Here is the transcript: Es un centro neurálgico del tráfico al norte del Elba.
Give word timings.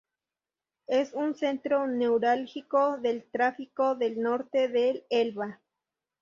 Es 0.87 1.13
un 1.13 1.35
centro 1.35 1.85
neurálgico 1.85 2.97
del 2.97 3.23
tráfico 3.29 3.95
al 4.01 4.19
norte 4.19 4.67
del 4.67 5.05
Elba. 5.11 5.61